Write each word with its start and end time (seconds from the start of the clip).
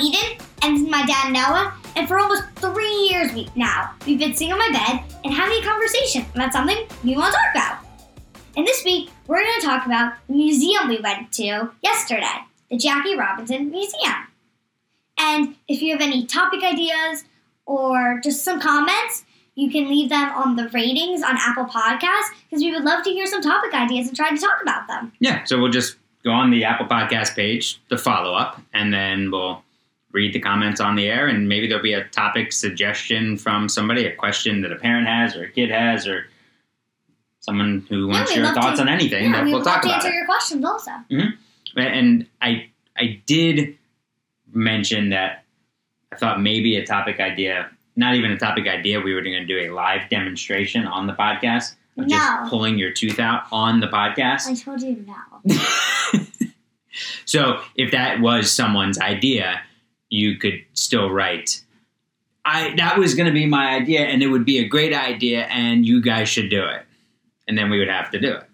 Eden, 0.00 0.38
and 0.62 0.76
this 0.76 0.82
is 0.82 0.88
my 0.88 1.04
dad 1.06 1.32
Noah. 1.32 1.74
And 1.96 2.06
for 2.06 2.18
almost 2.18 2.44
three 2.56 3.08
years 3.10 3.32
we, 3.32 3.48
now, 3.56 3.94
we've 4.06 4.18
been 4.18 4.34
sitting 4.34 4.52
on 4.52 4.58
my 4.58 4.70
bed 4.70 5.02
and 5.24 5.34
having 5.34 5.58
a 5.58 5.66
conversation 5.66 6.24
about 6.34 6.52
something 6.52 6.76
we 7.04 7.16
want 7.16 7.34
to 7.34 7.38
talk 7.38 7.50
about. 7.54 7.84
And 8.56 8.66
this 8.66 8.84
week, 8.84 9.10
we're 9.26 9.42
going 9.42 9.60
to 9.60 9.66
talk 9.66 9.86
about 9.86 10.14
the 10.28 10.34
museum 10.34 10.88
we 10.88 11.00
went 11.00 11.32
to 11.32 11.70
yesterday, 11.82 12.44
the 12.70 12.76
Jackie 12.76 13.16
Robinson 13.16 13.70
Museum. 13.70 14.14
And 15.18 15.56
if 15.66 15.82
you 15.82 15.92
have 15.92 16.00
any 16.00 16.26
topic 16.26 16.62
ideas 16.62 17.24
or 17.66 18.20
just 18.22 18.44
some 18.44 18.60
comments, 18.60 19.24
you 19.54 19.70
can 19.70 19.88
leave 19.88 20.08
them 20.08 20.30
on 20.30 20.54
the 20.54 20.68
ratings 20.68 21.22
on 21.22 21.36
Apple 21.36 21.64
Podcasts 21.64 22.30
because 22.48 22.62
we 22.62 22.72
would 22.72 22.84
love 22.84 23.02
to 23.04 23.10
hear 23.10 23.26
some 23.26 23.42
topic 23.42 23.74
ideas 23.74 24.06
and 24.06 24.16
try 24.16 24.30
to 24.30 24.36
talk 24.36 24.62
about 24.62 24.86
them. 24.86 25.12
Yeah, 25.18 25.42
so 25.44 25.58
we'll 25.60 25.72
just 25.72 25.96
go 26.24 26.30
on 26.30 26.50
the 26.50 26.64
Apple 26.64 26.86
Podcast 26.86 27.34
page, 27.34 27.80
the 27.88 27.98
follow 27.98 28.34
up, 28.34 28.60
and 28.72 28.94
then 28.94 29.30
we'll 29.30 29.62
read 30.12 30.32
the 30.32 30.40
comments 30.40 30.80
on 30.80 30.96
the 30.96 31.06
air, 31.06 31.26
and 31.28 31.48
maybe 31.48 31.66
there'll 31.66 31.82
be 31.82 31.92
a 31.92 32.04
topic 32.08 32.52
suggestion 32.52 33.36
from 33.36 33.68
somebody, 33.68 34.06
a 34.06 34.14
question 34.16 34.62
that 34.62 34.72
a 34.72 34.76
parent 34.76 35.06
has 35.06 35.36
or 35.36 35.44
a 35.44 35.50
kid 35.50 35.70
has, 35.70 36.06
or 36.08 36.26
someone 37.40 37.86
who 37.88 38.08
wants 38.08 38.34
your 38.34 38.46
thoughts 38.54 38.76
to- 38.78 38.82
on 38.82 38.88
anything 38.88 39.24
Yeah, 39.24 39.32
that 39.32 39.44
we 39.44 39.52
we'll 39.52 39.62
talk 39.62 39.82
to 39.82 39.88
about. 39.88 39.96
answer 39.96 40.08
It. 40.08 40.14
your 40.14 40.26
questions 40.26 40.64
also. 40.64 40.90
Mm-hmm. 41.10 41.78
And 41.78 42.26
I 42.40 42.68
I 42.96 43.20
did 43.26 43.76
mention 44.52 45.10
that 45.10 45.44
I 46.12 46.16
thought 46.16 46.40
maybe 46.40 46.76
a 46.76 46.86
topic 46.86 47.20
idea, 47.20 47.70
not 47.96 48.14
even 48.14 48.30
a 48.32 48.38
topic 48.38 48.66
idea, 48.66 49.00
we 49.00 49.12
were 49.14 49.20
going 49.22 49.34
to 49.34 49.44
do 49.44 49.58
a 49.58 49.70
live 49.74 50.08
demonstration 50.08 50.86
on 50.86 51.06
the 51.06 51.12
podcast 51.12 51.74
of 51.98 52.06
No. 52.06 52.16
just 52.16 52.50
pulling 52.50 52.78
your 52.78 52.90
tooth 52.92 53.18
out 53.20 53.42
on 53.52 53.80
the 53.80 53.88
podcast. 53.88 54.46
I 54.48 54.54
told 54.54 54.80
you 54.82 55.04
no. 55.06 55.54
so 57.24 57.60
if 57.76 57.90
that 57.92 58.20
was 58.20 58.50
someone's 58.50 58.98
idea, 58.98 59.60
you 60.10 60.36
could 60.38 60.64
still 60.74 61.10
write. 61.10 61.62
I 62.44 62.74
that 62.76 62.98
was 62.98 63.14
going 63.14 63.26
to 63.26 63.32
be 63.32 63.46
my 63.46 63.74
idea, 63.74 64.00
and 64.02 64.22
it 64.22 64.28
would 64.28 64.44
be 64.44 64.58
a 64.58 64.66
great 64.68 64.94
idea, 64.94 65.44
and 65.44 65.86
you 65.86 66.00
guys 66.00 66.28
should 66.28 66.48
do 66.50 66.64
it, 66.64 66.82
and 67.46 67.58
then 67.58 67.68
we 67.70 67.78
would 67.78 67.88
have 67.90 68.10
to 68.12 68.20
do 68.20 68.32
it. 68.34 68.44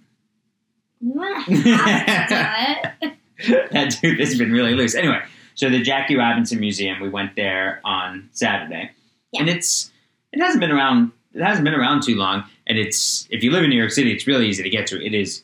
We 1.01 1.11
wouldn't 1.13 1.67
have 1.67 2.29
to 2.29 2.99
do 3.01 3.09
it. 3.49 3.71
that 3.73 3.91
tooth 4.01 4.19
has 4.19 4.39
been 4.39 4.53
really 4.53 4.75
loose. 4.75 4.95
Anyway, 4.95 5.21
so 5.55 5.69
the 5.71 5.81
Jackie 5.83 6.17
Robinson 6.17 6.59
Museum, 6.61 7.01
we 7.01 7.09
went 7.09 7.37
there 7.37 7.81
on 7.85 8.29
Saturday, 8.33 8.91
Yeah. 9.33 9.41
and 9.43 9.49
it's 9.49 9.91
it 10.33 10.41
hasn't 10.41 10.61
been 10.61 10.73
around. 10.73 11.13
It 11.33 11.43
hasn't 11.43 11.65
been 11.65 11.75
around 11.75 12.03
too 12.03 12.15
long, 12.17 12.45
and 12.67 12.79
it's 12.79 13.27
if 13.31 13.43
you 13.45 13.51
live 13.51 13.65
in 13.65 13.71
New 13.71 13.77
York 13.79 13.91
City, 13.93 14.13
it's 14.13 14.27
really 14.27 14.49
easy 14.49 14.63
to 14.63 14.71
get 14.71 14.87
to. 14.89 15.05
It 15.05 15.15
is 15.15 15.43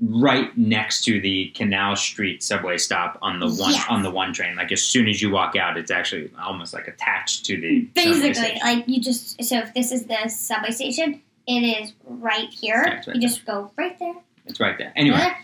right 0.00 0.56
next 0.56 1.04
to 1.04 1.20
the 1.20 1.48
Canal 1.54 1.94
Street 1.96 2.42
subway 2.42 2.78
stop 2.78 3.18
on 3.20 3.38
the 3.38 3.46
one 3.46 3.72
Yes. 3.72 3.84
on 3.88 4.02
the 4.02 4.10
one 4.10 4.32
train. 4.32 4.56
Like 4.56 4.72
as 4.72 4.82
soon 4.82 5.08
as 5.08 5.20
you 5.20 5.30
walk 5.30 5.56
out, 5.56 5.76
it's 5.76 5.90
actually 5.90 6.30
almost 6.42 6.72
like 6.72 6.88
attached 6.88 7.44
to 7.46 7.60
the 7.60 7.80
Basically, 7.94 8.58
like 8.62 8.88
you 8.88 9.00
just 9.00 9.42
so 9.44 9.58
if 9.58 9.74
this 9.74 9.92
is 9.92 10.04
the 10.06 10.28
subway 10.28 10.70
station, 10.70 11.20
it 11.46 11.60
is 11.82 11.92
right 12.04 12.48
here. 12.50 12.82
Yeah, 12.86 12.94
right 12.94 13.14
you 13.14 13.20
just 13.20 13.44
go 13.44 13.70
right 13.76 13.98
there. 13.98 14.14
It's 14.46 14.58
right 14.60 14.76
there. 14.78 14.92
Anyway, 14.96 15.18
There. 15.18 15.36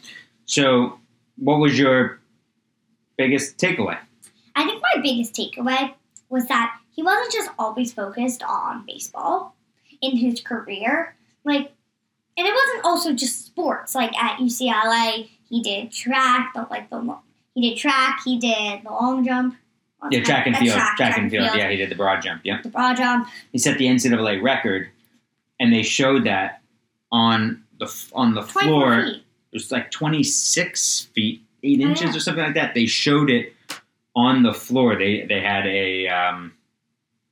so 0.47 0.99
what 1.37 1.59
was 1.59 1.79
your 1.79 2.19
biggest 3.19 3.59
takeaway? 3.59 3.99
I 4.55 4.65
think 4.65 4.83
my 4.83 5.03
biggest 5.03 5.35
takeaway 5.35 5.93
was 6.31 6.47
that 6.47 6.75
he 6.93 7.03
wasn't 7.03 7.33
just 7.33 7.51
always 7.59 7.93
focused 7.93 8.43
on 8.43 8.85
baseball 8.87 9.55
in 10.01 10.17
his 10.17 10.41
career. 10.41 11.15
Like, 11.45 11.73
and 12.37 12.47
it 12.47 12.55
wasn't 12.55 12.85
also 12.85 13.13
just 13.13 13.47
sports. 13.47 13.95
Like 13.95 14.17
at 14.23 14.39
UCLA, 14.39 15.29
he 15.49 15.63
did 15.63 15.91
track, 15.93 16.53
the 16.55 16.67
like 16.71 16.91
the 16.91 17.17
he 17.55 17.71
did 17.71 17.79
track, 17.79 18.21
he 18.25 18.39
did 18.39 18.83
the 18.85 18.91
long 18.91 19.25
jump. 19.25 19.57
What's 19.99 20.15
Yeah, 20.17 20.23
track 20.25 20.47
and 20.47 20.57
field. 20.57 20.79
Track, 20.97 21.17
and 21.19 21.31
field. 21.31 21.49
Yeah, 21.55 21.71
he 21.71 21.77
did 21.77 21.91
the 21.91 21.95
broad 21.95 22.21
jump. 22.21 22.43
Yeah. 22.45 22.61
The 22.63 22.69
broad 22.69 22.97
jump. 22.99 23.29
he 23.53 23.59
set 23.59 23.79
the 23.79 23.87
NCAA 23.87 24.43
record, 24.43 24.89
and 25.59 25.73
they 25.73 25.83
showed 25.83 26.25
that 26.25 26.61
on 27.11 27.65
the 27.79 27.87
on 28.13 28.35
the 28.35 28.43
floor. 28.43 29.03
feet. 29.05 29.17
It 29.53 29.55
was 29.55 29.73
like 29.73 29.91
26 29.91 31.03
feet, 31.15 31.43
eight 31.63 31.81
Oh, 31.81 31.89
inches 31.89 32.11
yeah. 32.11 32.17
or 32.17 32.21
something 32.21 32.45
like 32.45 32.55
that. 32.55 32.75
They 32.75 32.85
showed 32.87 33.31
it 33.31 33.55
on 34.15 34.43
the 34.43 34.53
floor. 34.53 34.97
They 34.99 35.25
they 35.27 35.41
had 35.41 35.67
a 35.67 36.09
um, 36.09 36.53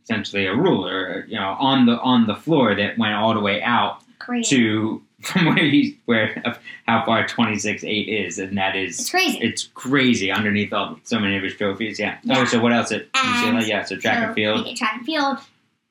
essentially 0.04 0.46
a 0.46 0.54
ruler, 0.54 1.26
you 1.28 1.38
know, 1.38 1.56
on 1.58 1.84
the 1.84 1.98
on 2.00 2.26
the 2.26 2.34
floor 2.34 2.74
that 2.74 2.96
went 2.96 3.12
all 3.14 3.34
the 3.34 3.40
way 3.40 3.62
out 3.62 4.00
Crazy. 4.18 4.56
to 4.56 5.02
from 5.22 5.46
where 5.46 5.64
he's 5.64 5.94
where 6.04 6.42
of 6.44 6.58
how 6.86 7.04
far 7.04 7.26
26 7.26 7.82
eight 7.84 8.08
is, 8.08 8.38
and 8.38 8.56
that 8.58 8.76
is 8.76 9.00
It's 9.00 9.10
crazy. 9.10 9.38
it's 9.38 9.64
crazy 9.74 10.30
underneath 10.30 10.72
all 10.72 10.98
so 11.04 11.18
many 11.18 11.36
of 11.36 11.42
his 11.42 11.54
trophies. 11.56 11.98
Yeah. 11.98 12.18
Yeah. 12.22 12.40
Oh, 12.40 12.44
so 12.44 12.60
what 12.60 12.72
else 12.72 12.92
at 12.92 13.06
And? 13.14 13.66
Yeah. 13.66 13.84
So 13.84 13.96
track 13.96 14.18
So 14.18 14.24
and 14.26 14.34
field. 14.34 14.76
Track 14.76 14.94
and 14.98 15.06
field, 15.06 15.38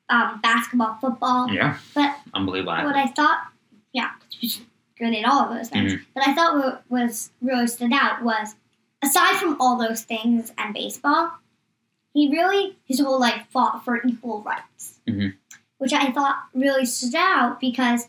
um, 0.08 0.40
basketball, 0.42 0.96
football. 1.00 1.50
Yeah. 1.50 1.78
But 1.94 2.16
Unbelievable. 2.32 2.72
what 2.84 2.94
I 2.96 3.06
thought, 3.08 3.38
yeah, 3.92 4.10
good 4.98 5.14
at 5.14 5.24
all 5.24 5.48
of 5.50 5.56
those 5.56 5.68
things. 5.68 5.94
Mm-hmm. 5.94 6.02
But 6.14 6.28
I 6.28 6.34
thought 6.34 6.56
what 6.56 6.82
was 6.88 7.30
really 7.42 7.66
stood 7.66 7.92
out 7.92 8.22
was, 8.22 8.54
aside 9.02 9.36
from 9.40 9.56
all 9.60 9.76
those 9.76 10.02
things 10.02 10.52
and 10.58 10.72
baseball, 10.72 11.32
he 12.12 12.30
really 12.30 12.76
his 12.84 13.00
whole 13.00 13.18
life 13.18 13.44
fought 13.50 13.84
for 13.84 14.00
equal 14.06 14.42
rights, 14.42 15.00
Mhm. 15.08 15.34
which 15.78 15.92
I 15.92 16.12
thought 16.12 16.44
really 16.54 16.84
stood 16.86 17.16
out 17.16 17.58
because 17.60 18.06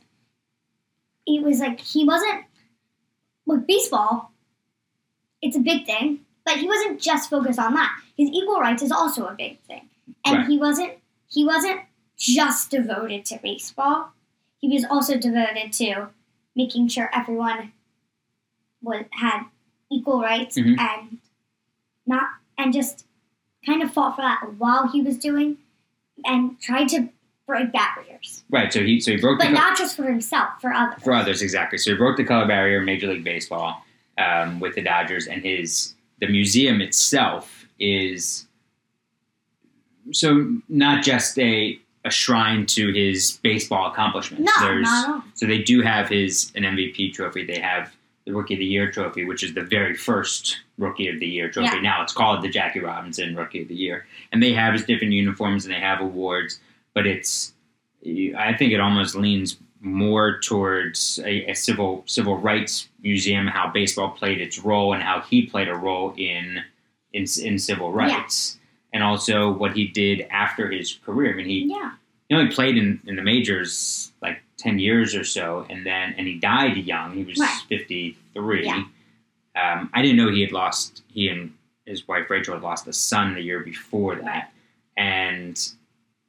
it 1.25 1.43
was 1.43 1.59
like 1.59 1.79
he 1.79 2.03
wasn't 2.05 2.45
with 3.45 3.67
baseball. 3.67 4.31
It's 5.41 5.55
a 5.57 5.59
big 5.59 5.85
thing, 5.85 6.25
but 6.45 6.57
he 6.57 6.67
wasn't 6.67 6.99
just 6.99 7.29
focused 7.29 7.59
on 7.59 7.73
that. 7.75 7.91
His 8.17 8.29
equal 8.29 8.59
rights 8.59 8.81
is 8.83 8.91
also 8.91 9.25
a 9.27 9.33
big 9.35 9.59
thing, 9.61 9.89
and 10.25 10.37
Right. 10.37 10.47
he 10.47 10.57
wasn't 10.57 10.93
he 11.27 11.43
wasn't 11.45 11.81
just 12.17 12.69
devoted 12.71 13.25
to 13.25 13.39
baseball. 13.41 14.11
He 14.61 14.69
was 14.69 14.85
also 14.85 15.17
devoted 15.17 15.73
to 15.73 16.09
making 16.55 16.87
sure 16.87 17.09
everyone 17.13 17.73
was 18.81 19.05
had 19.11 19.45
equal 19.91 20.21
rights 20.21 20.57
Mhm. 20.57 20.79
and 20.79 21.17
not 22.05 22.29
and 22.57 22.71
just 22.73 23.05
kind 23.65 23.81
of 23.83 23.91
fought 23.91 24.15
for 24.15 24.21
that 24.21 24.53
while 24.57 24.87
he 24.87 25.01
was 25.01 25.17
doing 25.17 25.57
and 26.23 26.59
tried 26.61 26.87
to 26.89 27.09
break 27.47 27.71
barriers, 27.71 28.43
Right. 28.49 28.71
So 28.73 28.81
he 28.83 28.99
so 28.99 29.11
he 29.11 29.17
broke 29.17 29.39
but 29.39 29.47
co- 29.47 29.53
not 29.53 29.77
just 29.77 29.95
for 29.95 30.03
himself, 30.03 30.49
for 30.61 30.73
others. 30.73 31.03
for 31.03 31.13
others 31.13 31.41
exactly. 31.41 31.77
So 31.77 31.91
he 31.91 31.97
broke 31.97 32.17
the 32.17 32.23
color 32.23 32.47
barrier 32.47 32.79
in 32.79 32.85
Major 32.85 33.07
League 33.07 33.23
Baseball 33.23 33.83
um, 34.17 34.59
with 34.59 34.75
the 34.75 34.81
Dodgers, 34.81 35.27
and 35.27 35.43
his 35.43 35.93
the 36.19 36.27
museum 36.27 36.81
itself 36.81 37.65
is 37.79 38.47
so 40.11 40.55
not 40.69 41.03
just 41.03 41.37
a 41.39 41.79
a 42.03 42.11
shrine 42.11 42.67
to 42.67 42.93
his 42.93 43.39
baseball 43.41 43.91
accomplishments. 43.91 44.43
No, 44.59 44.67
There's, 44.67 44.83
not 44.83 45.09
at 45.09 45.11
all. 45.15 45.23
So 45.33 45.47
they 45.47 45.63
do 45.63 45.81
have 45.81 46.07
his 46.07 46.51
an 46.55 46.63
MVP 46.63 47.13
trophy. 47.13 47.43
They 47.45 47.59
have 47.59 47.95
the 48.25 48.33
Rookie 48.33 48.53
of 48.55 48.59
the 48.59 48.65
Year 48.65 48.91
trophy, 48.91 49.25
which 49.25 49.43
is 49.43 49.53
the 49.55 49.61
very 49.63 49.95
first 49.95 50.57
Rookie 50.77 51.07
of 51.07 51.19
the 51.19 51.25
Year 51.27 51.49
trophy. 51.49 51.75
Yeah. 51.75 51.81
Now 51.81 52.03
it's 52.03 52.13
called 52.13 52.43
the 52.43 52.49
Jackie 52.49 52.79
Robinson 52.79 53.35
Rookie 53.35 53.63
of 53.63 53.67
the 53.67 53.75
Year, 53.75 54.05
and 54.31 54.41
they 54.41 54.53
have 54.53 54.73
his 54.73 54.85
different 54.85 55.13
uniforms 55.13 55.65
and 55.65 55.73
they 55.73 55.79
have 55.79 55.99
awards. 55.99 56.59
But 56.95 57.05
it's, 57.05 57.53
I 58.03 58.53
think 58.57 58.73
it 58.73 58.79
almost 58.79 59.15
leans 59.15 59.57
more 59.81 60.39
towards 60.39 61.19
a, 61.23 61.51
a 61.51 61.53
civil 61.53 62.03
civil 62.07 62.37
rights 62.39 62.89
museum, 63.03 63.45
how 63.45 63.69
baseball 63.69 64.09
played 64.09 64.41
its 64.41 64.57
role 64.57 64.93
and 64.93 65.03
how 65.03 65.21
he 65.21 65.45
played 65.45 65.67
a 65.67 65.75
role 65.75 66.13
in 66.17 66.63
in, 67.13 67.25
in 67.43 67.59
civil 67.59 67.91
rights. 67.91 68.57
And 68.93 69.03
also 69.03 69.51
what 69.51 69.73
he 69.75 69.87
did 69.89 70.21
after 70.31 70.71
his 70.71 70.93
career. 71.05 71.33
I 71.33 71.35
mean, 71.35 71.45
he 71.45 71.65
Yeah, 71.69 71.91
he 72.29 72.35
only 72.35 72.51
played 72.51 72.77
in, 72.77 72.99
in 73.05 73.15
the 73.15 73.21
majors 73.21 74.11
like 74.21 74.41
10 74.57 74.79
years 74.79 75.13
or 75.15 75.23
so 75.23 75.65
and 75.69 75.85
then 75.85 76.15
and 76.17 76.25
he 76.27 76.39
died 76.39 76.77
young 76.77 77.13
he 77.13 77.23
was 77.23 77.37
Right. 77.37 77.61
53 77.69 78.65
Yeah. 78.65 78.83
um, 79.55 79.89
i 79.93 80.01
didn't 80.01 80.17
know 80.17 80.31
he 80.31 80.41
had 80.41 80.51
lost 80.53 81.03
he 81.13 81.27
and 81.27 81.53
his 81.85 82.07
wife 82.07 82.29
rachel 82.29 82.53
had 82.53 82.63
lost 82.63 82.87
a 82.87 82.93
son 82.93 83.33
the 83.35 83.41
year 83.41 83.59
before 83.59 84.15
that 84.15 84.51
and 84.97 85.73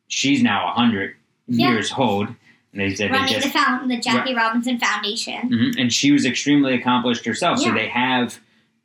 she's 0.08 0.43
now 0.43 0.67
100 0.67 1.14
Yeah. 1.49 1.70
years 1.73 1.93
old 1.97 2.29
and 2.29 2.37
they 2.81 2.94
said 2.94 3.08
they 3.11 3.12
running 3.17 3.32
just 3.35 3.47
the 3.47 3.53
found 3.53 3.91
the 3.91 3.99
Jackie 3.99 4.35
Robinson 4.35 4.79
Foundation. 4.79 5.49
Mhm. 5.50 5.81
and 5.81 5.93
she 5.93 6.12
was 6.12 6.25
extremely 6.26 6.75
accomplished 6.75 7.25
herself. 7.25 7.58
So 7.61 7.73
they 7.73 7.88
have 7.88 8.38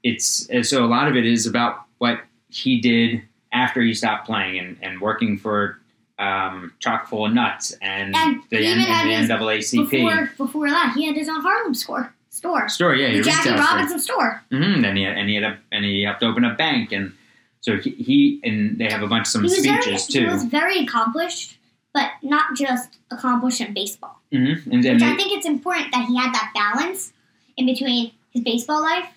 it's 0.04 0.48
so 0.68 0.84
a 0.84 0.88
lot 0.88 1.08
of 1.08 1.16
it 1.16 1.26
is 1.26 1.46
about 1.46 1.82
what 2.00 2.22
he 2.50 2.80
did 2.82 3.22
after 3.54 3.82
he 3.82 3.94
stopped 3.94 4.26
playing 4.26 4.58
and, 4.60 4.78
and 4.82 5.00
working 5.02 5.38
for 5.38 5.78
um, 6.20 6.72
Chock 6.80 7.08
full 7.08 7.26
of 7.26 7.34
nuts 7.34 7.74
and, 7.82 8.16
And 8.16 8.42
the, 8.52 8.58
he 8.58 8.66
N- 8.68 8.80
and 8.80 9.10
his- 9.10 9.28
the 9.28 9.34
NAACP 9.36 9.90
Before 9.92 10.32
before 10.38 10.70
that, 10.70 10.94
he 10.96 11.06
had 11.08 11.16
his 11.16 11.28
own 11.28 11.42
Harlem 11.42 11.74
score 11.74 12.14
store, 12.30 12.70
store. 12.70 12.96
Yeah, 12.96 13.12
the 13.12 13.22
Jackie 13.24 13.50
retail 13.50 13.64
store. 13.64 13.76
Robinson 13.76 14.00
store. 14.00 14.44
Mm-hmm. 14.52 14.82
Then 14.82 14.96
he 14.98 15.04
had, 15.04 15.18
and 15.18 15.30
he 15.30 15.36
had 15.36 15.44
a, 15.44 15.58
and 15.72 15.84
he 15.84 16.04
helped 16.04 16.22
open 16.24 16.44
a 16.46 16.54
bank 16.54 16.92
and 16.92 17.14
so 17.62 17.78
he, 17.78 17.92
he 17.92 18.40
and 18.44 18.78
they 18.78 18.90
have 18.90 19.02
a 19.02 19.08
bunch 19.08 19.28
of 19.28 19.32
some 19.32 19.44
He 19.44 19.50
was 19.50 19.66
very 19.66 19.98
speeches 19.98 20.14
he 20.14 20.26
was 20.26 20.44
very 20.44 20.80
accomplished, 20.80 21.58
but 21.94 22.12
not 22.22 22.56
just 22.56 22.98
accomplished 23.12 23.62
in 23.62 23.74
baseball. 23.74 24.20
mm-hmm. 24.32 24.72
And 24.72 24.84
then 24.84 24.94
Which 24.96 25.04
they, 25.04 25.12
I 25.12 25.16
think 25.16 25.32
it's 25.32 25.46
important 25.46 25.92
that 25.94 26.06
he 26.08 26.18
had 26.18 26.34
that 26.34 26.52
balance 26.54 27.14
in 27.58 27.66
between 27.66 28.12
his 28.32 28.44
baseball 28.44 28.82
life 28.82 29.10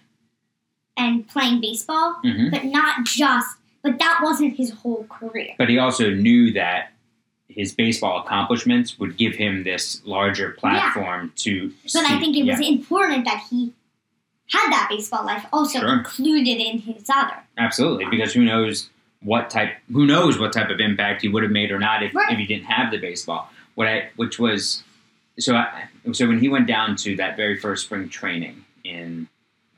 and 0.97 1.27
playing 1.27 1.61
baseball, 1.61 2.17
Mhm. 2.25 2.51
but 2.51 2.65
not 2.65 3.05
just 3.05 3.57
but 3.83 3.99
that 3.99 4.21
wasn't 4.23 4.57
his 4.57 4.71
whole 4.71 5.05
career. 5.11 5.51
But 5.59 5.69
he 5.69 5.79
also 5.79 6.11
knew 6.11 6.53
that 6.55 6.93
his 7.49 7.75
baseball 7.75 8.23
accomplishments 8.25 8.99
would 8.99 9.19
give 9.19 9.35
him 9.35 9.63
this 9.63 10.01
larger 10.07 10.53
platform 10.53 11.33
to. 11.37 11.71
But 11.93 12.07
I 12.07 12.19
think 12.19 12.35
it 12.35 12.45
was 12.47 12.61
yeah, 12.61 12.69
important 12.69 13.27
that 13.27 13.45
he 13.51 13.75
had 14.51 14.71
that 14.71 14.89
baseball 14.91 15.25
life 15.25 15.47
also 15.53 15.81
Sure. 15.81 15.93
included 15.93 16.59
in 16.61 16.79
his 16.81 17.09
other. 17.13 17.37
absolutely 17.59 18.05
because 18.07 18.33
who 18.35 18.45
knows 18.45 18.91
what 19.23 19.49
type 19.51 19.71
who 19.93 20.05
knows 20.07 20.39
what 20.39 20.53
type 20.53 20.69
of 20.71 20.81
impact 20.81 21.23
he 21.23 21.29
would 21.29 21.43
have 21.43 21.53
made 21.53 21.71
or 21.71 21.79
not 21.79 22.03
if, 22.03 22.15
Right. 22.15 22.31
if 22.33 22.39
he 22.39 22.47
didn't 22.47 22.67
have 22.67 22.91
the 22.91 22.99
baseball. 22.99 23.51
What 23.75 23.89
I 23.89 24.11
which 24.17 24.39
was 24.39 24.83
so 25.39 25.57
I, 25.57 25.85
so 26.13 26.29
when 26.29 26.39
he 26.39 26.49
went 26.49 26.67
down 26.67 26.97
to 26.97 27.17
that 27.17 27.37
very 27.37 27.59
first 27.59 27.85
spring 27.87 28.09
training 28.09 28.65
in 28.85 29.29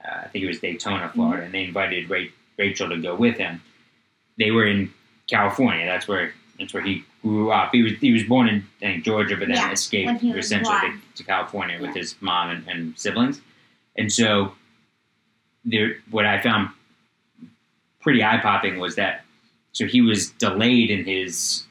uh, 0.04 0.22
I 0.24 0.28
think 0.28 0.44
it 0.44 0.48
was 0.48 0.60
Daytona, 0.60 1.08
Florida, 1.14 1.44
and 1.44 1.54
they 1.54 1.64
invited 1.64 2.10
Ra- 2.10 2.24
Rachel 2.58 2.88
to 2.90 2.96
go 2.98 3.14
with 3.14 3.36
him. 3.38 3.60
They 4.38 4.50
were 4.50 4.66
in 4.66 4.92
California. 5.28 5.86
That's 5.86 6.06
where 6.08 6.32
that's 6.58 6.72
where 6.74 6.82
he 6.82 7.04
grew 7.22 7.50
up. 7.52 7.70
He 7.72 7.82
was 7.82 7.92
he 8.00 8.12
was 8.12 8.24
born 8.24 8.48
in 8.48 8.66
think, 8.80 9.04
Georgia, 9.04 9.36
but 9.36 9.48
then 9.48 9.56
Yeah, 9.56 9.70
escaped 9.72 10.22
essentially 10.24 10.76
to, 10.80 10.98
to 11.16 11.24
California 11.24 11.80
with 11.80 11.94
his 11.94 12.16
mom 12.20 12.50
and, 12.50 12.68
and 12.68 12.98
siblings. 12.98 13.40
And 13.98 14.12
so, 14.12 14.52
there, 15.64 15.96
what 16.10 16.26
I 16.26 16.40
found 16.40 16.70
pretty 18.00 18.22
eye 18.22 18.38
popping 18.38 18.78
was 18.78 18.96
that 18.96 19.24
so 19.72 19.84
he 19.84 20.00
was 20.00 20.30
delayed 20.30 20.90
in 20.90 21.04
his 21.04 21.64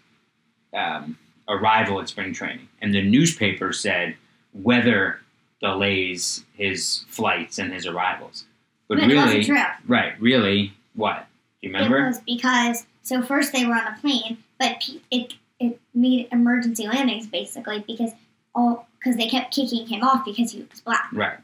um, 0.76 1.18
arrival 1.48 2.00
at 2.00 2.10
spring 2.10 2.34
training, 2.34 2.68
and 2.82 2.94
the 2.94 3.02
newspaper 3.02 3.74
said 3.74 4.16
weather 4.54 5.20
delays 5.62 6.46
his 6.54 7.06
flights 7.08 7.58
and 7.58 7.74
his 7.74 7.86
arrivals. 7.88 8.46
But, 8.88 9.00
But 9.00 9.08
really, 9.08 9.50
right? 9.88 10.14
Really, 10.20 10.74
what 10.94 11.26
do 11.62 11.68
you 11.68 11.74
remember? 11.74 12.06
It 12.06 12.08
was 12.08 12.20
because 12.20 12.86
so 13.02 13.22
first 13.22 13.52
they 13.54 13.66
were 13.66 13.74
on 13.74 13.94
a 13.94 13.98
plane, 14.00 14.38
but 14.60 14.84
it 15.10 15.34
it 15.60 15.80
made 15.94 16.28
emergency 16.32 16.88
landings 16.88 17.28
basically 17.28 17.84
because 17.88 18.12
all 18.54 18.88
because 19.00 19.18
they 19.18 19.28
kept 19.28 19.54
kicking 19.54 19.88
him 19.88 20.04
off 20.04 20.26
because 20.26 20.52
he 20.52 20.60
was 20.70 20.82
black 20.82 21.10
right, 21.14 21.40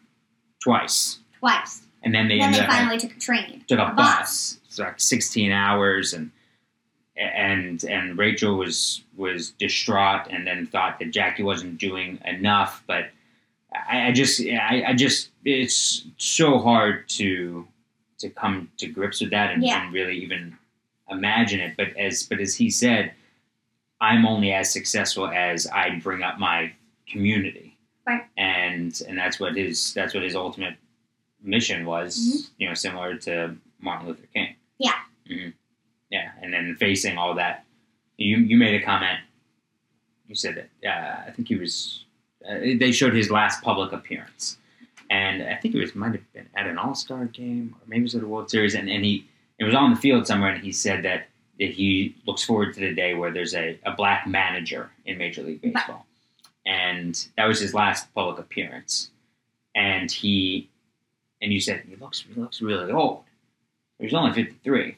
twice, 0.61 1.19
twice. 1.39 1.81
and 2.03 2.13
then 2.13 2.27
they 2.27 2.37
then 2.39 2.47
ended 2.53 2.61
they 2.63 2.67
finally 2.67 2.97
took 2.97 3.15
a 3.15 3.19
train, 3.19 3.63
took 3.67 3.79
a, 3.79 3.85
a 3.87 3.93
bus. 3.93 4.19
bus. 4.19 4.57
It's 4.67 4.79
like 4.79 4.99
sixteen 4.99 5.51
hours, 5.51 6.13
and 6.13 6.31
and 7.17 7.83
and 7.83 8.17
Rachel 8.17 8.57
was 8.57 9.03
was 9.17 9.51
distraught, 9.51 10.27
and 10.29 10.45
then 10.47 10.67
thought 10.67 10.99
that 10.99 11.11
Jackie 11.11 11.43
wasn't 11.43 11.77
doing 11.77 12.19
enough. 12.25 12.83
But 12.87 13.09
I, 13.73 14.07
I 14.07 14.11
just 14.11 14.41
I, 14.41 14.83
I 14.87 14.93
just 14.93 15.29
it's 15.43 16.05
so 16.17 16.59
hard 16.59 17.07
to 17.09 17.67
to 18.19 18.29
come 18.29 18.69
to 18.77 18.87
grips 18.87 19.19
with 19.19 19.31
that 19.31 19.49
and, 19.51 19.63
Yeah. 19.63 19.83
and 19.83 19.93
really 19.93 20.15
even 20.17 20.55
imagine 21.09 21.59
it. 21.59 21.75
But 21.75 21.97
as 21.97 22.23
but 22.23 22.39
as 22.39 22.55
he 22.55 22.69
said, 22.69 23.13
I'm 23.99 24.25
only 24.25 24.53
as 24.53 24.71
successful 24.71 25.27
as 25.27 25.67
I 25.67 25.99
bring 26.01 26.23
up 26.23 26.39
my 26.39 26.71
community, 27.09 27.70
Right. 28.11 28.25
and 28.37 29.01
and 29.07 29.17
that's 29.17 29.39
what 29.39 29.55
his 29.55 29.93
that's 29.93 30.13
what 30.13 30.23
his 30.23 30.35
ultimate 30.35 30.75
mission 31.41 31.85
was. 31.85 32.17
Mhm. 32.17 32.49
You 32.57 32.67
know, 32.69 32.73
similar 32.73 33.15
to 33.17 33.55
Martin 33.79 34.07
Luther 34.07 34.27
King. 34.33 34.55
Yeah. 34.79 34.99
hmm 35.27 35.49
Yeah, 36.09 36.31
and 36.41 36.53
then 36.53 36.75
facing 36.75 37.17
all 37.17 37.33
that, 37.35 37.65
you 38.17 38.37
you 38.37 38.57
made 38.57 38.81
a 38.81 38.85
comment. 38.85 39.19
You 40.27 40.35
said 40.35 40.55
that 40.81 40.89
uh, 40.89 41.27
I 41.27 41.31
think 41.31 41.47
he 41.47 41.55
was. 41.55 42.05
Uh, 42.47 42.59
they 42.79 42.91
showed 42.91 43.13
his 43.13 43.29
last 43.29 43.61
public 43.61 43.91
appearance, 43.91 44.57
and 45.09 45.43
I 45.43 45.55
think 45.55 45.75
it 45.75 45.79
was 45.79 45.93
might 45.93 46.13
have 46.13 46.33
been 46.33 46.47
at 46.55 46.65
an 46.67 46.77
All 46.77 46.95
Star 46.95 47.25
game 47.25 47.75
or 47.79 47.81
maybe 47.87 47.99
it 48.01 48.03
was 48.03 48.15
at 48.15 48.23
a 48.23 48.27
World 48.27 48.49
Series, 48.49 48.73
and, 48.75 48.89
and 48.89 49.03
he 49.05 49.27
it 49.59 49.63
was 49.63 49.75
on 49.75 49.91
the 49.91 49.95
field 49.97 50.25
somewhere, 50.25 50.51
and 50.53 50.63
he 50.63 50.71
said 50.71 51.03
that 51.03 51.27
that 51.59 51.69
he 51.71 52.15
looks 52.25 52.43
forward 52.43 52.73
to 52.73 52.79
the 52.79 52.93
day 52.95 53.13
where 53.13 53.29
there's 53.31 53.53
a, 53.53 53.77
a 53.85 53.91
black 53.91 54.25
manager 54.25 54.89
in 55.05 55.17
Major 55.19 55.43
League 55.43 55.61
Baseball, 55.61 56.05
and 56.71 57.13
that 57.37 57.45
was 57.51 57.59
his 57.59 57.73
last 57.73 58.01
public 58.15 58.39
appearance, 58.39 59.11
and 59.75 60.09
he 60.11 60.69
and 61.41 61.51
you 61.51 61.59
said 61.59 61.83
he 61.89 61.95
looks 61.97 62.23
he 62.33 62.39
looks 62.39 62.61
really 62.61 62.91
old. 62.91 63.23
He 63.99 64.05
was 64.05 64.13
only 64.13 64.33
fifty 64.33 64.55
three, 64.63 64.97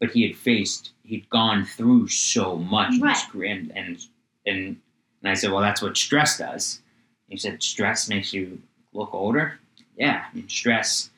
but 0.00 0.10
he 0.10 0.26
had 0.26 0.36
faced 0.36 0.92
he'd 1.04 1.28
gone 1.30 1.64
through 1.64 2.08
so 2.08 2.56
much 2.56 2.94
Right. 3.00 3.16
and 3.34 3.70
and 3.76 4.04
and, 4.46 4.76
and 5.22 5.30
I 5.32 5.34
said, 5.34 5.50
well, 5.50 5.60
that's 5.60 5.82
what 5.82 5.96
stress 5.96 6.38
does. 6.38 6.80
He 7.28 7.36
said, 7.36 7.60
stress 7.62 8.08
makes 8.08 8.32
you 8.32 8.62
look 8.92 9.12
older. 9.12 9.58
Yeah, 9.96 10.24
I 10.30 10.34
mean, 10.36 10.48
stress 10.48 11.10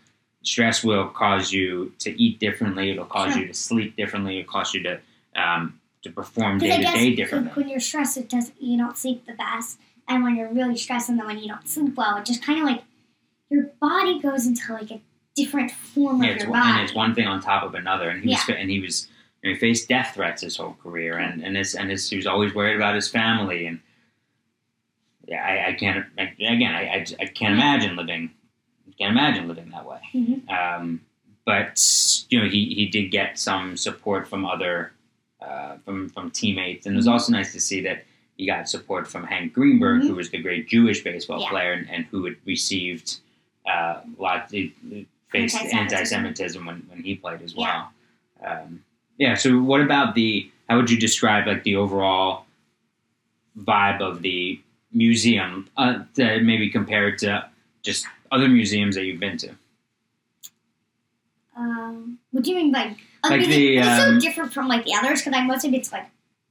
stress 0.42 0.82
will 0.82 1.08
cause 1.08 1.52
you 1.52 1.92
to 1.98 2.10
eat 2.22 2.38
differently. 2.38 2.90
It'll 2.90 3.04
cause 3.04 3.32
Sure. 3.32 3.42
you 3.42 3.48
to 3.48 3.54
sleep 3.54 3.96
differently. 3.96 4.38
It'll 4.40 4.50
cause 4.52 4.72
you 4.74 4.82
to 4.84 5.00
um, 5.36 5.77
to 6.02 6.10
perform 6.10 6.58
day 6.58 6.76
to 6.76 6.82
day 6.82 7.14
differently. 7.14 7.52
when 7.54 7.68
you're 7.68 7.80
stressed, 7.80 8.16
it 8.16 8.28
doesn't 8.28 8.54
you 8.60 8.76
don't 8.78 8.96
sleep 8.96 9.26
the 9.26 9.34
best, 9.34 9.78
and 10.06 10.22
when 10.22 10.36
you're 10.36 10.52
really 10.52 10.76
stressed, 10.76 11.08
and 11.08 11.18
then 11.18 11.26
when 11.26 11.38
you 11.38 11.48
don't 11.48 11.68
sleep 11.68 11.94
well, 11.96 12.16
it 12.18 12.24
just 12.24 12.42
kind 12.42 12.60
of 12.60 12.64
like 12.66 12.82
your 13.50 13.64
body 13.80 14.20
goes 14.20 14.46
into 14.46 14.72
like 14.72 14.90
a 14.90 15.00
different 15.34 15.70
form 15.70 16.22
Yeah, 16.22 16.30
of 16.30 16.38
your 16.38 16.48
body. 16.50 16.68
and 16.68 16.80
it's 16.82 16.94
one 16.94 17.14
thing 17.14 17.26
on 17.26 17.40
top 17.40 17.62
of 17.62 17.74
another. 17.74 18.10
And 18.10 18.22
he 18.22 18.30
was 18.30 18.40
and 18.48 18.70
he 18.70 18.80
was 18.80 19.08
you 19.42 19.50
know, 19.50 19.54
he 19.54 19.60
faced 19.60 19.88
death 19.88 20.14
threats 20.14 20.42
his 20.42 20.56
whole 20.56 20.76
career, 20.82 21.16
and 21.18 21.42
and 21.42 21.56
his, 21.56 21.74
and 21.74 21.90
his, 21.90 22.08
he 22.10 22.16
was 22.16 22.26
always 22.26 22.54
worried 22.54 22.76
about 22.76 22.94
his 22.94 23.08
family. 23.08 23.66
And 23.66 23.80
yeah, 25.26 25.44
I, 25.44 25.68
I 25.70 25.72
can't 25.74 26.06
I, 26.18 26.22
again 26.40 26.74
I, 26.74 26.82
I, 26.82 27.06
I 27.20 27.26
can't 27.26 27.54
imagine 27.54 27.96
living 27.96 28.30
can't 28.98 29.12
imagine 29.12 29.46
living 29.46 29.70
that 29.70 29.84
way. 29.86 30.00
Mhm. 30.12 30.50
Um, 30.50 31.02
but 31.46 31.80
you 32.30 32.40
know 32.42 32.48
he, 32.48 32.74
he 32.74 32.86
did 32.86 33.10
get 33.12 33.38
some 33.38 33.76
support 33.76 34.26
from 34.26 34.44
other 34.44 34.92
uh, 35.40 35.76
from 35.84 36.08
from 36.08 36.30
teammates, 36.30 36.86
and 36.86 36.94
it 36.94 36.96
was 36.96 37.06
Mhm. 37.06 37.12
also 37.12 37.32
nice 37.32 37.52
to 37.52 37.60
see 37.60 37.80
that 37.82 38.04
he 38.36 38.46
got 38.46 38.68
support 38.68 39.06
from 39.08 39.24
Hank 39.24 39.52
Greenberg, 39.52 40.02
Mhm. 40.02 40.08
who 40.08 40.14
was 40.14 40.30
the 40.30 40.38
great 40.38 40.68
Jewish 40.68 41.02
baseball 41.02 41.40
Yeah. 41.40 41.48
player, 41.50 41.72
and, 41.72 41.88
and 41.90 42.04
who 42.06 42.24
had 42.24 42.36
received 42.44 43.20
uh, 43.66 44.00
a 44.18 44.22
lot. 44.22 44.50
Faced 45.30 45.56
Anti-Semitism. 45.74 46.64
when, 46.64 46.78
when 46.88 47.02
he 47.02 47.14
played 47.16 47.42
as 47.42 47.54
well. 47.54 47.92
Um, 48.42 48.82
yeah. 49.18 49.34
So, 49.34 49.60
what 49.60 49.82
about 49.82 50.14
the? 50.14 50.50
How 50.70 50.76
would 50.78 50.90
you 50.90 50.98
describe 50.98 51.46
like 51.46 51.64
the 51.64 51.76
overall 51.76 52.46
vibe 53.58 54.00
of 54.00 54.22
the 54.22 54.58
museum? 54.92 55.68
Uh, 55.76 56.04
maybe 56.16 56.70
compared 56.70 57.18
to 57.18 57.46
just 57.82 58.06
other 58.32 58.48
museums 58.48 58.94
that 58.94 59.04
you've 59.04 59.20
been 59.20 59.36
to. 59.38 59.54
Um, 61.56 62.18
what 62.30 62.44
do 62.44 62.50
you 62.50 62.56
mean 62.56 62.72
by? 62.72 62.96
I 63.24 63.28
Like 63.30 63.46
the, 63.46 63.78
it's 63.78 63.86
so 63.86 64.08
um, 64.10 64.18
different 64.18 64.52
from 64.52 64.68
like 64.68 64.84
the 64.84 64.94
others 64.94 65.20
because 65.20 65.32
like 65.32 65.46
most 65.46 65.64
of 65.64 65.72
it's 65.74 65.92
like 65.92 66.06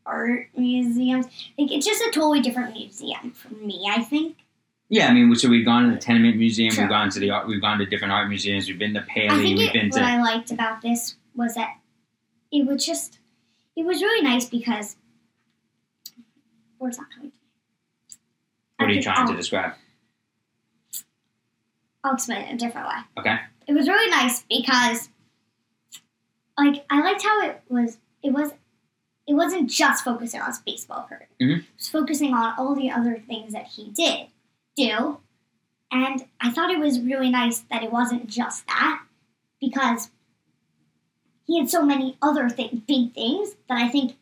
art 0.05 0.47
museums. 0.55 1.25
Like 1.57 1.71
it's 1.71 1.85
just 1.85 2.01
a 2.01 2.11
totally 2.11 2.41
different 2.41 2.73
museum 2.73 3.31
for 3.31 3.53
me. 3.53 3.89
I 3.89 4.03
think. 4.03 4.37
Yeah, 4.89 5.07
I 5.07 5.13
mean, 5.13 5.33
so 5.35 5.49
we've 5.49 5.65
gone 5.65 5.89
to 5.89 5.91
the 5.91 5.97
Tenement 5.97 6.37
Museum. 6.37 6.73
Sure. 6.73 6.85
We've 6.85 6.89
gone 6.89 7.09
to 7.09 7.19
the 7.19 7.29
art. 7.29 7.47
We've 7.47 7.59
gone 7.59 7.77
to 7.79 7.85
different 7.85 8.13
art 8.13 8.29
museums. 8.29 8.67
We've 8.69 8.79
been 8.79 8.93
to 8.93 9.01
Paley. 9.01 9.27
I 9.27 9.37
think 9.41 9.57
We've 9.57 9.67
it, 9.67 9.73
been 9.73 9.89
what 9.89 9.97
to. 9.99 10.03
I 10.05 10.21
liked 10.21 10.51
about 10.51 10.81
this 10.81 11.15
was 11.35 11.55
that 11.55 11.75
it 12.51 12.65
was 12.65 12.85
just 12.85 13.19
it 13.75 13.85
was 13.85 14.01
really 14.01 14.23
nice 14.23 14.45
because 14.45 14.95
where's 16.77 16.97
that 16.97 17.07
coming? 17.13 17.31
what 18.77 18.89
are 18.89 18.93
you 18.93 19.01
trying 19.01 19.25
to 19.25 19.31
I'll- 19.31 19.37
describe? 19.37 19.73
I'll 22.03 22.13
explain 22.13 22.43
it 22.43 22.53
a 22.53 22.57
different 22.57 22.87
way. 22.87 22.93
Okay. 23.19 23.35
It 23.67 23.73
was 23.73 23.87
really 23.87 24.09
nice 24.09 24.43
because, 24.43 25.09
like, 26.57 26.85
I 26.89 27.01
liked 27.01 27.23
how 27.23 27.41
it 27.45 27.61
was. 27.69 27.97
It 28.23 28.31
was. 28.31 28.51
It 29.27 29.33
wasn't 29.33 29.69
just 29.69 30.05
focusing 30.05 30.39
on 30.39 30.47
his 30.47 30.59
baseball 30.59 31.03
career. 31.07 31.27
Mhm. 31.41 31.59
It 31.59 31.65
was 31.77 31.89
focusing 31.89 32.33
on 32.33 32.53
all 32.57 32.75
the 32.75 32.89
other 32.89 33.21
things 33.27 33.51
that 33.53 33.67
he 33.67 33.89
did 33.91 34.27
do, 34.77 35.17
and 35.91 36.25
I 36.39 36.49
thought 36.49 36.71
it 36.71 36.79
was 36.79 37.01
really 37.01 37.29
nice 37.29 37.59
that 37.71 37.83
it 37.83 37.91
wasn't 37.91 38.27
just 38.27 38.65
that 38.67 39.03
because 39.59 40.09
he 41.45 41.59
had 41.59 41.69
so 41.69 41.83
many 41.83 42.17
other 42.21 42.49
th- 42.49 42.85
big 42.87 43.13
things 43.13 43.55
that 43.67 43.77
I 43.77 43.89
think 43.89 44.15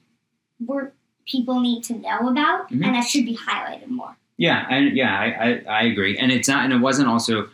were 0.60 0.92
people 1.28 1.60
need 1.60 1.84
to 1.84 1.94
know 1.98 2.28
about, 2.28 2.70
Mhm. 2.72 2.86
and 2.86 2.96
that 2.96 3.06
should 3.08 3.26
be 3.26 3.36
highlighted 3.36 3.88
more. 3.88 4.16
Yeah, 4.38 4.66
I, 4.70 4.78
yeah, 4.80 5.18
I, 5.20 5.26
I, 5.26 5.64
I 5.70 5.84
agree. 5.84 6.18
And 6.18 6.32
it's 6.32 6.48
not, 6.48 6.64
and 6.66 6.74
it 6.74 6.80
wasn't 6.80 7.08
also, 7.08 7.50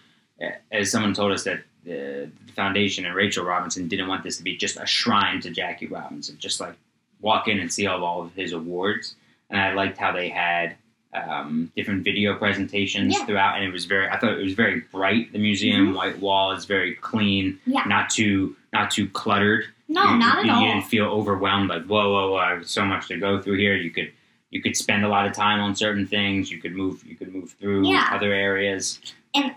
as 0.72 0.90
someone 0.92 1.14
told 1.14 1.32
us 1.32 1.44
that 1.44 1.64
the 1.84 2.30
foundation 2.56 3.06
and 3.06 3.16
Rachel 3.16 3.46
Robinson 3.46 3.88
didn't 3.88 4.08
want 4.08 4.24
this 4.24 4.38
to 4.38 4.44
be 4.44 4.56
just 4.58 4.78
a 4.78 4.86
shrine 4.86 5.42
to 5.42 5.50
Jackie 5.50 5.88
Robinson, 5.88 6.38
just 6.40 6.60
like 6.60 6.76
walk 7.22 7.48
in 7.48 7.60
and 7.60 7.72
see 7.72 7.88
all, 7.88 8.22
of 8.24 8.34
his 8.34 8.54
awards. 8.54 9.16
And 9.50 9.60
I 9.60 9.74
liked 9.74 9.98
how 9.98 10.12
they 10.12 10.30
had 10.30 10.76
um, 11.14 11.70
different 11.76 12.04
video 12.06 12.36
presentations 12.36 13.14
Yeah. 13.18 13.26
throughout, 13.26 13.56
and 13.58 13.66
it 13.66 13.72
was 13.74 13.84
very. 13.86 14.08
I 14.08 14.18
thought 14.18 14.32
it 14.40 14.44
was 14.44 14.54
very 14.54 14.80
bright. 14.94 15.34
The 15.34 15.40
museum 15.40 15.90
Mhm. 15.92 15.96
white 15.96 16.20
wall 16.20 16.54
is 16.54 16.64
very 16.64 16.96
clean, 16.96 17.60
Yeah. 17.66 17.84
not 17.86 18.10
too 18.10 18.56
not 18.72 18.92
too 18.92 19.10
cluttered. 19.10 19.66
No, 19.90 20.06
you, 20.14 20.18
not 20.20 20.38
at 20.40 20.46
you, 20.46 20.52
all. 20.54 20.62
You 20.62 20.68
didn't 20.72 20.86
feel 20.86 21.08
overwhelmed, 21.08 21.68
like 21.70 21.84
whoa, 21.84 22.10
whoa, 22.14 22.32
whoa! 22.32 22.38
I 22.38 22.52
have 22.52 22.66
so 22.70 22.86
much 22.86 23.10
to 23.10 23.18
go 23.18 23.42
through 23.42 23.58
here. 23.58 23.76
You 23.76 23.92
could 23.92 24.14
you 24.52 24.62
could 24.62 24.78
spend 24.78 25.04
a 25.04 25.10
lot 25.10 25.26
of 25.28 25.34
time 25.34 25.60
on 25.60 25.76
certain 25.76 26.08
things. 26.08 26.50
You 26.50 26.60
could 26.60 26.74
move 26.78 27.04
you 27.06 27.16
could 27.18 27.36
move 27.36 27.52
through 27.60 27.90
Yeah. 27.90 28.08
other 28.14 28.32
areas. 28.32 29.02
it 29.34 29.54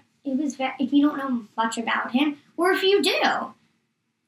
very, 0.57 0.73
if 0.79 0.93
you 0.93 1.07
don't 1.07 1.19
know 1.19 1.45
much 1.57 1.79
about 1.79 2.13
him, 2.13 2.39
or 2.57 2.71
if 2.73 2.83
you 2.83 3.03
do, 3.03 3.55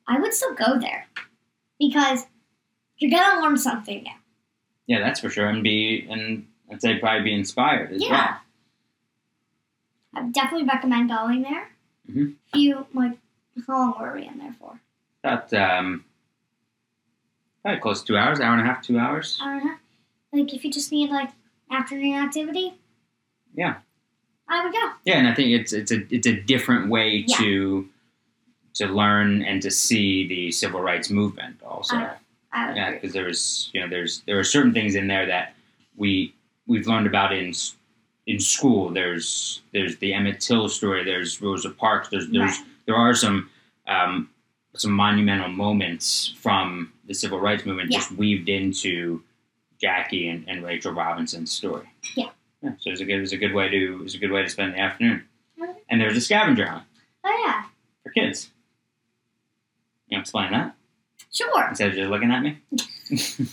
I 0.08 0.18
would 0.20 0.32
still 0.34 0.54
go 0.54 0.78
there. 0.78 1.06
because 1.78 2.26
you're 2.98 3.10
gonna 3.10 3.42
learn 3.42 3.58
something 3.58 4.02
new. 4.02 4.10
Yeah, 4.86 5.00
that's 5.00 5.20
for 5.20 5.28
sure, 5.28 5.48
and 5.48 5.62
be 5.62 6.06
and 6.08 6.46
I'd 6.70 6.80
say 6.80 6.98
probably 6.98 7.22
be 7.24 7.34
inspired 7.34 7.92
as 7.92 8.00
well. 8.00 8.10
Yeah. 8.10 8.36
I 10.14 10.22
would 10.22 10.32
definitely 10.32 10.66
recommend 10.66 11.10
going 11.10 11.42
there. 11.42 11.68
Mhm. 12.10 12.36
You 12.54 12.86
like, 12.94 13.18
how 13.66 13.78
long 13.78 13.94
were 14.00 14.14
we 14.14 14.26
in 14.26 14.38
there 14.38 14.54
for? 14.58 14.80
well. 15.22 15.34
About 15.34 15.52
um, 15.52 16.04
probably 17.62 17.80
close 17.80 18.00
to 18.00 18.06
two 18.06 18.16
hours, 18.16 18.40
hour 18.40 18.52
and 18.56 18.62
a 18.62 18.64
half, 18.64 18.82
two 18.82 18.98
hours. 18.98 19.38
I 19.42 19.58
don't 19.58 19.64
know. 19.66 19.74
Like 20.32 20.54
if 20.54 20.64
you 20.64 20.70
just 20.72 20.90
need 20.92 21.10
like 21.10 21.30
afternoon 21.70 22.14
activity. 22.14 22.74
Yeah. 23.54 23.76
I 24.48 24.62
would 24.64 24.72
go. 24.72 24.90
Yeah, 25.04 25.18
and 25.18 25.28
I 25.28 25.34
think 25.34 25.50
it's 25.50 25.72
it's 25.72 25.90
a 25.92 26.02
it's 26.14 26.26
a 26.26 26.34
different 26.40 26.88
way 26.88 27.24
Yeah. 27.26 27.36
to 27.38 27.88
to 28.74 28.86
learn 28.86 29.42
and 29.42 29.60
to 29.62 29.70
see 29.70 30.26
the 30.28 30.52
civil 30.52 30.80
rights 30.80 31.10
movement 31.10 31.60
also. 31.64 31.96
I- 31.96 32.16
I 32.52 32.74
Yeah, 32.74 32.90
because 32.92 33.12
there 33.12 33.24
was, 33.26 33.70
you 33.74 33.80
know, 33.80 33.88
there's 33.88 34.20
there 34.26 34.38
are 34.38 34.44
certain 34.44 34.72
things 34.72 34.94
in 34.94 35.08
there 35.08 35.26
that 35.26 35.54
we 35.96 36.34
we've 36.66 36.86
learned 36.86 37.06
about 37.06 37.32
in 37.32 37.52
in 38.26 38.38
school. 38.40 38.90
There's 38.90 39.62
there's 39.72 39.96
the 39.98 40.12
Emmett 40.14 40.40
Till 40.40 40.68
story. 40.68 41.04
There's 41.04 41.40
Rosa 41.42 41.70
Parks. 41.70 42.08
There's 42.08 42.28
there's 42.28 42.58
Right. 42.58 42.66
there 42.86 42.96
are 42.96 43.14
some 43.14 43.50
um, 43.88 44.30
some 44.74 44.92
monumental 44.92 45.48
moments 45.48 46.34
from 46.38 46.92
the 47.06 47.14
civil 47.14 47.40
rights 47.40 47.64
movement 47.66 47.90
Yeah. 47.90 47.98
just 47.98 48.12
weaved 48.12 48.48
into 48.48 49.22
Jackie 49.80 50.28
and, 50.28 50.44
and 50.48 50.64
Rachel 50.64 50.92
Robinson's 50.92 51.52
story. 51.52 51.86
Yeah. 52.14 52.30
Yeah. 52.62 52.72
So 52.80 52.90
it's 52.90 53.00
a 53.00 53.04
good 53.04 53.20
it's 53.20 53.32
a 53.32 53.36
good 53.36 53.52
way 53.54 53.68
to 53.68 54.02
it's 54.04 54.14
a 54.14 54.18
good 54.18 54.30
way 54.32 54.42
to 54.42 54.48
spend 54.48 54.74
the 54.74 54.78
afternoon. 54.80 55.24
Okay. 55.62 55.72
And 55.88 56.00
there's 56.00 56.16
a 56.16 56.20
scavenger 56.20 56.66
hunt 56.66 56.84
Oh 57.24 57.44
yeah, 57.46 57.64
for 58.02 58.10
kids. 58.10 58.50
You 60.08 60.16
want 60.16 60.24
to 60.26 60.28
explain 60.28 60.52
that 60.52 60.74
sure. 61.32 61.68
instead 61.68 61.88
of 61.90 61.94
just 61.96 62.10
looking 62.10 62.30
at 62.30 62.42
me? 62.42 62.58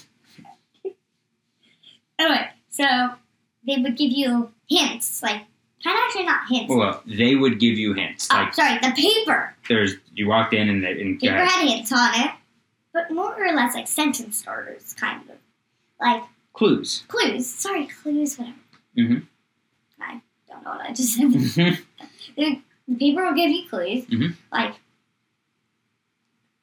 Anyway, 2.19 2.47
so 2.69 2.83
they 3.65 3.77
would 3.81 3.97
give 3.97 4.11
you 4.11 4.51
hints, 4.69 5.21
like 5.23 5.41
kind 5.83 5.97
of 5.97 6.03
actually 6.05 6.25
not 6.25 6.47
hints. 6.47 6.73
Well, 6.73 7.01
they 7.05 7.35
would 7.35 7.59
give 7.59 7.77
you 7.77 7.93
hints. 7.93 8.27
oh, 8.31 8.35
Like 8.35 8.53
sorry, 8.53 8.77
the 8.79 8.91
paper. 8.95 9.53
there's, 9.67 9.95
you 10.13 10.27
walked 10.27 10.53
in 10.53 10.69
and, 10.69 10.83
they, 10.83 11.01
and 11.01 11.19
Paper 11.19 11.35
uh, 11.37 11.45
had 11.49 11.67
hints 11.67 11.91
on 11.91 12.11
it, 12.23 12.31
but 12.93 13.11
more 13.11 13.35
or 13.43 13.51
less 13.53 13.73
like 13.73 13.87
sentence 13.87 14.37
starters, 14.37 14.93
kind 14.93 15.21
of 15.29 15.35
like 15.99 16.23
clues. 16.53 17.03
clues. 17.07 17.47
Sorry, 17.49 17.87
clues, 17.87 18.37
whatever. 18.37 18.57
Mhm. 18.97 19.27
I 20.01 20.21
don't 20.47 20.63
know 20.63 20.71
what 20.71 20.81
I 20.81 20.93
just 20.93 21.15
said. 21.15 21.79
paper 22.99 23.23
will 23.25 23.33
give 23.33 23.49
you 23.49 23.67
clues, 23.69 24.05
Mhm. 24.05 24.35
like 24.51 24.75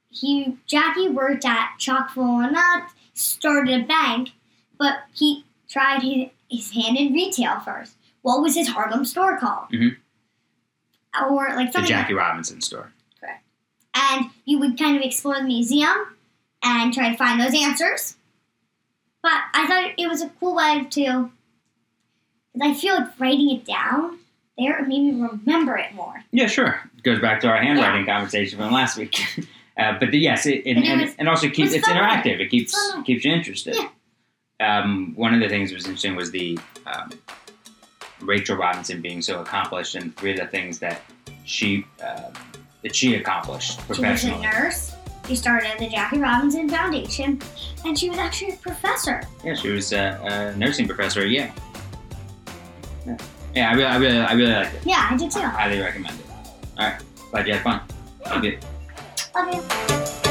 he 0.08 0.56
Jackie 0.66 1.08
worked 1.08 1.44
at 1.44 1.78
Chock 1.78 2.10
full 2.10 2.40
of 2.44 2.52
nuts, 2.52 2.94
started 3.14 3.80
a 3.82 3.86
bank, 3.86 4.30
but 4.78 5.04
he 5.14 5.44
tried 5.68 6.02
his, 6.02 6.28
his 6.50 6.70
hand 6.72 6.96
in 6.96 7.12
retail 7.12 7.60
first. 7.60 7.96
What 8.22 8.42
was 8.42 8.54
his 8.54 8.68
Harlem 8.68 9.04
store 9.04 9.38
called? 9.38 9.70
Mhm. 9.70 9.96
Or 11.28 11.54
like 11.56 11.72
the. 11.72 11.82
Jackie 11.82 12.14
Robinson 12.14 12.60
store. 12.60 12.92
Correct. 13.18 13.44
And 13.94 14.30
you 14.44 14.58
would 14.58 14.78
kind 14.78 14.96
of 14.96 15.02
explore 15.02 15.36
the 15.36 15.42
museum 15.44 16.16
and 16.62 16.92
try 16.92 17.10
to 17.10 17.16
find 17.16 17.40
those 17.40 17.54
answers. 17.54 18.16
But 19.22 19.32
I 19.54 19.66
thought 19.66 19.92
it 19.98 20.08
was 20.08 20.22
a 20.22 20.28
cool 20.30 20.54
way 20.54 20.84
to, 20.90 21.30
because 22.52 22.70
I 22.70 22.80
feel 22.80 22.94
like 22.94 23.20
writing 23.20 23.50
it 23.50 23.64
down 23.64 24.18
there 24.60 24.78
it 24.78 24.88
made 24.88 25.14
me 25.14 25.20
remember 25.22 25.76
it 25.78 25.94
more. 25.94 26.22
Yeah, 26.32 26.46
sure. 26.46 26.80
It 26.96 27.02
goes 27.02 27.18
back 27.18 27.40
to 27.40 27.48
our 27.48 27.56
handwriting 27.56 28.04
conversation 28.04 28.58
from 28.58 28.72
last 28.72 28.96
week. 28.98 29.18
uh, 29.78 29.98
but 29.98 30.10
the, 30.10 30.18
yes, 30.18 30.46
it, 30.46 30.66
and, 30.66 30.84
And 30.84 31.00
it 31.00 31.04
was- 31.06 31.14
and 31.18 31.28
also 31.28 31.48
keeps 31.48 31.72
it's 31.72 31.88
interactive. 31.88 32.40
It 32.40 32.50
keeps 32.50 32.76
keeps 33.04 33.24
you 33.24 33.32
interested. 33.32 33.76
Yeah. 33.76 33.88
Um, 34.60 35.14
one 35.16 35.32
of 35.32 35.40
the 35.40 35.48
things 35.48 35.70
that 35.70 35.76
was 35.76 35.86
interesting 35.86 36.14
was 36.14 36.30
the 36.30 36.58
um, 36.84 37.10
Rachel 38.20 38.56
Robinson 38.56 39.00
being 39.00 39.22
so 39.22 39.40
accomplished, 39.40 39.94
and 39.94 40.14
three 40.18 40.32
of 40.32 40.36
the 40.36 40.46
things 40.46 40.78
that 40.80 41.00
she 41.44 41.86
uh, 42.04 42.30
that 42.82 42.94
she 42.94 43.14
accomplished 43.14 43.78
professionally. 43.86 44.42
She 44.42 44.46
was 44.46 44.54
a 44.56 44.60
nurse. 44.60 44.94
She 45.26 45.36
started 45.36 45.78
the 45.78 45.88
Jackie 45.88 46.18
Robinson 46.18 46.68
Foundation, 46.68 47.40
and 47.86 47.98
she 47.98 48.10
was 48.10 48.18
actually 48.18 48.52
a 48.52 48.56
professor. 48.56 49.22
Yeah, 49.42 49.54
she 49.54 49.70
was 49.70 49.94
uh, 49.94 50.18
a 50.54 50.58
nursing 50.58 50.86
professor 50.86 51.20
at 51.22 51.30
Yale. 51.30 51.50
Yeah, 53.10 53.16
yeah 53.54 53.70
I, 53.70 53.74
really, 53.74 53.86
I 53.86 53.96
really, 53.96 54.18
I 54.18 54.32
really 54.32 54.52
liked 54.52 54.74
it. 54.74 54.86
Yeah, 54.86 55.08
I 55.10 55.16
did 55.16 55.30
too. 55.30 55.40
I 55.40 55.48
highly 55.48 55.80
recommend 55.80 56.18
it. 56.18 56.26
All 56.78 56.86
right, 56.86 57.02
glad 57.30 57.46
you 57.46 57.54
had 57.54 57.62
fun. 57.62 57.80
Thank 58.24 58.44
you. 58.44 58.58
Okay. 59.36 60.29